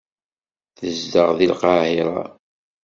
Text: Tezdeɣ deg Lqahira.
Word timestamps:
Tezdeɣ 0.77 1.29
deg 1.39 1.49
Lqahira. 1.51 2.19